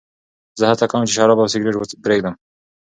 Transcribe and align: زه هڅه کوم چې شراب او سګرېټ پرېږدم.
زه 0.59 0.63
هڅه 0.71 0.85
کوم 0.91 1.03
چې 1.07 1.13
شراب 1.17 1.39
او 1.41 1.51
سګرېټ 1.53 1.75
پرېږدم. 2.03 2.33